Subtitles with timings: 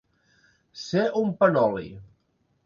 [0.83, 1.85] Ser un panoli.